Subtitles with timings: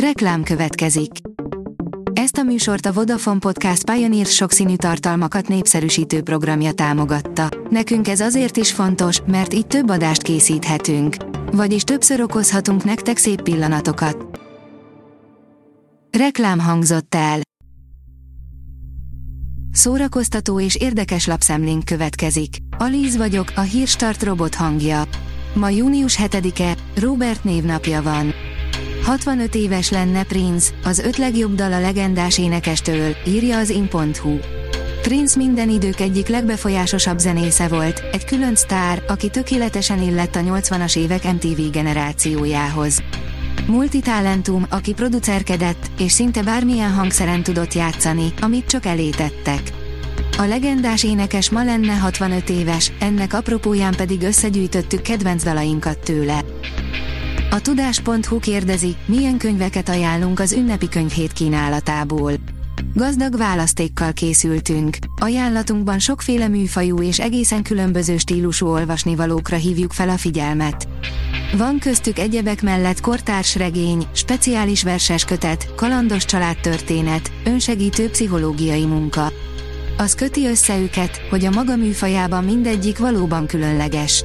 [0.00, 1.10] Reklám következik.
[2.12, 7.48] Ezt a műsort a Vodafone Podcast Pioneer sokszínű tartalmakat népszerűsítő programja támogatta.
[7.70, 11.16] Nekünk ez azért is fontos, mert így több adást készíthetünk.
[11.52, 14.40] Vagyis többször okozhatunk nektek szép pillanatokat.
[16.18, 17.40] Reklám hangzott el.
[19.72, 22.56] Szórakoztató és érdekes lapszemlénk következik.
[22.78, 25.02] Alíz vagyok, a hírstart robot hangja.
[25.54, 28.34] Ma június 7-e, Robert névnapja van.
[29.06, 34.38] 65 éves lenne Prince, az öt legjobb dal a legendás énekestől, írja az in.hu.
[35.02, 40.96] Prince minden idők egyik legbefolyásosabb zenésze volt, egy külön sztár, aki tökéletesen illett a 80-as
[40.96, 43.02] évek MTV generációjához.
[43.66, 49.60] Multitalentum, aki producerkedett, és szinte bármilyen hangszeren tudott játszani, amit csak elétettek.
[50.38, 56.44] A legendás énekes ma lenne 65 éves, ennek apropóján pedig összegyűjtöttük kedvenc dalainkat tőle.
[57.50, 62.32] A tudás.hu kérdezi, milyen könyveket ajánlunk az ünnepi könyvhét kínálatából.
[62.94, 64.96] Gazdag választékkal készültünk.
[65.20, 70.88] Ajánlatunkban sokféle műfajú és egészen különböző stílusú olvasnivalókra hívjuk fel a figyelmet.
[71.56, 79.32] Van köztük egyebek mellett kortárs regény, speciális verses kötet, kalandos családtörténet, önsegítő pszichológiai munka.
[79.96, 84.24] Az köti össze őket, hogy a maga műfajában mindegyik valóban különleges.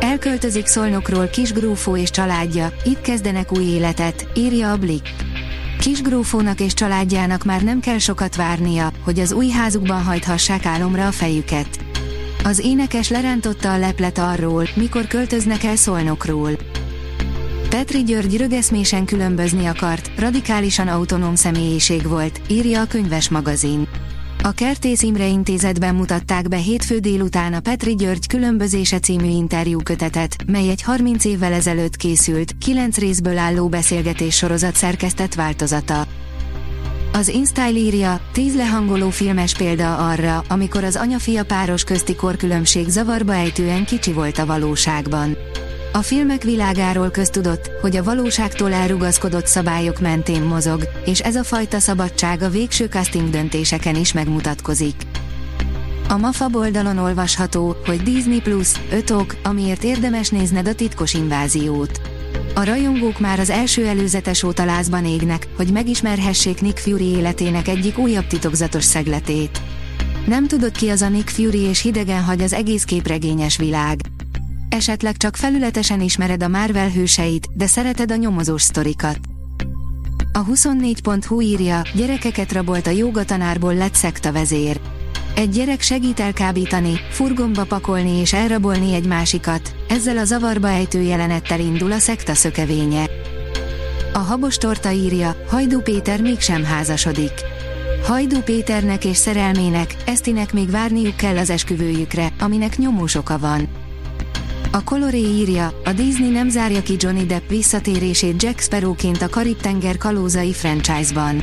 [0.00, 5.10] Elköltözik Szolnokról Kisgrófó és családja, itt kezdenek új életet, írja a Blick.
[5.80, 11.12] Kisgrófónak és családjának már nem kell sokat várnia, hogy az új házukban hajthassák álomra a
[11.12, 11.78] fejüket.
[12.44, 16.50] Az énekes lerántotta a leplet arról, mikor költöznek el Szolnokról.
[17.68, 23.88] Petri György rögeszmésen különbözni akart, radikálisan autonóm személyiség volt, írja a könyves magazin.
[24.48, 30.36] A Kertész Imre intézetben mutatták be hétfő délután a Petri György különbözése című interjú kötetet,
[30.46, 36.06] mely egy 30 évvel ezelőtt készült, 9 részből álló beszélgetés sorozat szerkesztett változata.
[37.12, 43.34] Az InStyle írja, 10 lehangoló filmes példa arra, amikor az anya-fia páros közti korkülönbség zavarba
[43.34, 45.36] ejtően kicsi volt a valóságban.
[45.92, 51.78] A filmek világáról köztudott, hogy a valóságtól elrugaszkodott szabályok mentén mozog, és ez a fajta
[51.78, 54.94] szabadság a végső casting döntéseken is megmutatkozik.
[56.08, 62.00] A MAFA oldalon olvasható, hogy Disney Plus, 5 ok, amiért érdemes nézned a titkos inváziót.
[62.54, 67.98] A rajongók már az első előzetes óta lázban égnek, hogy megismerhessék Nick Fury életének egyik
[67.98, 69.60] újabb titokzatos szegletét.
[70.26, 74.00] Nem tudod ki az a Nick Fury és hidegen hagy az egész képregényes világ.
[74.68, 79.18] Esetleg csak felületesen ismered a Marvel hőseit, de szereted a nyomozós sztorikat.
[80.32, 84.80] A 24.hu írja, gyerekeket rabolt a jogatanárból lett szekta vezér.
[85.34, 91.60] Egy gyerek segít elkábítani, furgomba pakolni és elrabolni egy másikat, ezzel a zavarba ejtő jelenettel
[91.60, 93.04] indul a szekta szökevénye.
[94.12, 97.32] A habos torta írja, Hajdú Péter mégsem házasodik.
[98.02, 103.87] Hajdú Péternek és szerelmének, Esztinek még várniuk kell az esküvőjükre, aminek nyomós oka van.
[104.78, 109.96] A Coloré írja, a Disney nem zárja ki Johnny Depp visszatérését Jack Sparrowként a Karib-tenger
[109.96, 111.42] kalózai franchise-ban.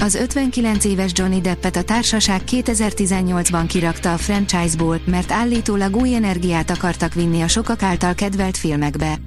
[0.00, 6.70] Az 59 éves Johnny Deppet a társaság 2018-ban kirakta a franchise-ból, mert állítólag új energiát
[6.70, 9.18] akartak vinni a sokak által kedvelt filmekbe.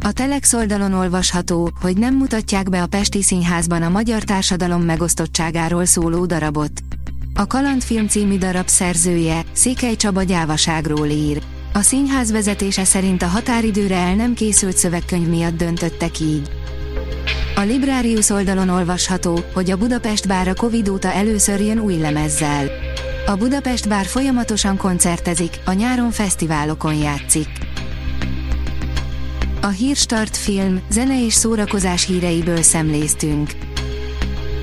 [0.00, 5.84] A Telex oldalon olvasható, hogy nem mutatják be a Pesti Színházban a magyar társadalom megosztottságáról
[5.84, 6.72] szóló darabot.
[7.34, 11.42] A Kalandfilm című darab szerzője, Székely Csaba gyávaságról ír.
[11.72, 16.50] A színház vezetése szerint a határidőre el nem készült szövegkönyv miatt döntöttek így.
[17.56, 22.70] A Librarius oldalon olvasható, hogy a Budapest bár a Covid óta először jön új lemezzel.
[23.26, 27.48] A Budapest bár folyamatosan koncertezik, a nyáron fesztiválokon játszik.
[29.60, 33.69] A Hírstart film, zene és szórakozás híreiből szemléztünk.